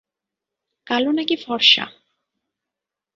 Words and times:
কালো 0.87 1.11
নাকি 1.11 1.35
ফর্সা? 1.35 1.85